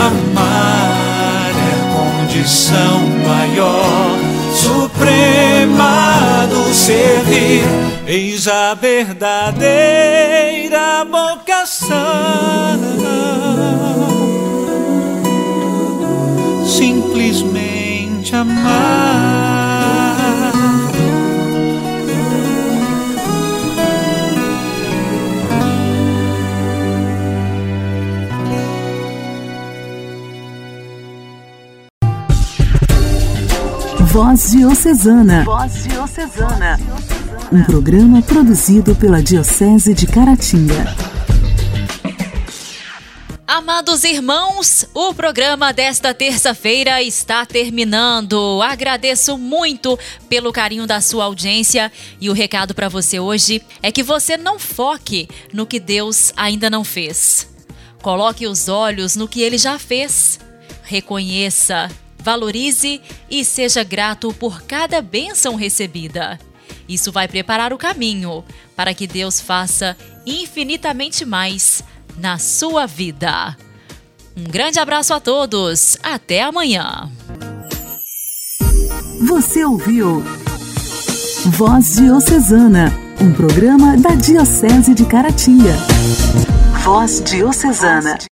amar 0.00 1.52
é 1.56 1.76
condição 1.96 3.00
maior, 3.26 4.18
suprema 4.54 6.46
do 6.50 6.74
servir. 6.74 7.64
Eis 8.06 8.46
a 8.48 8.74
verdadeira 8.74 10.10
vocação. 11.90 12.80
Simplesmente 16.66 18.34
amar. 18.34 19.40
Voz 34.12 34.50
Diocesana. 34.50 35.44
Voz 35.44 35.84
Diocesana. 35.84 36.80
Um 37.52 37.62
programa 37.64 38.20
produzido 38.22 38.94
pela 38.94 39.22
Diocese 39.22 39.94
de 39.94 40.06
Caratinga. 40.06 41.09
Amados 43.90 44.04
irmãos, 44.04 44.86
o 44.94 45.12
programa 45.12 45.72
desta 45.72 46.14
terça-feira 46.14 47.02
está 47.02 47.44
terminando. 47.44 48.62
Agradeço 48.62 49.36
muito 49.36 49.98
pelo 50.28 50.52
carinho 50.52 50.86
da 50.86 51.00
sua 51.00 51.24
audiência 51.24 51.90
e 52.20 52.30
o 52.30 52.32
recado 52.32 52.72
para 52.72 52.88
você 52.88 53.18
hoje 53.18 53.60
é 53.82 53.90
que 53.90 54.04
você 54.04 54.36
não 54.36 54.60
foque 54.60 55.28
no 55.52 55.66
que 55.66 55.80
Deus 55.80 56.32
ainda 56.36 56.70
não 56.70 56.84
fez. 56.84 57.48
Coloque 58.00 58.46
os 58.46 58.68
olhos 58.68 59.16
no 59.16 59.26
que 59.26 59.42
ele 59.42 59.58
já 59.58 59.76
fez. 59.76 60.38
Reconheça, 60.84 61.90
valorize 62.16 63.00
e 63.28 63.44
seja 63.44 63.82
grato 63.82 64.32
por 64.34 64.62
cada 64.62 65.02
bênção 65.02 65.56
recebida. 65.56 66.38
Isso 66.88 67.10
vai 67.10 67.26
preparar 67.26 67.72
o 67.72 67.78
caminho 67.78 68.44
para 68.76 68.94
que 68.94 69.08
Deus 69.08 69.40
faça 69.40 69.96
infinitamente 70.24 71.24
mais 71.24 71.82
na 72.16 72.38
sua 72.38 72.86
vida. 72.86 73.56
Um 74.36 74.44
grande 74.44 74.78
abraço 74.78 75.12
a 75.12 75.20
todos. 75.20 75.96
Até 76.02 76.42
amanhã. 76.42 77.10
Você 79.26 79.64
ouviu 79.64 80.22
Voz 81.46 81.96
Diocesana, 81.96 82.92
um 83.20 83.32
programa 83.32 83.96
da 83.96 84.14
Diocese 84.14 84.94
de 84.94 85.04
Caratinga. 85.04 85.74
Voz 86.84 87.22
Diocesana. 87.22 88.20